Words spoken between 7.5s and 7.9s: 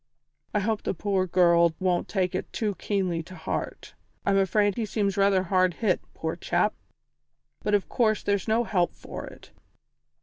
but of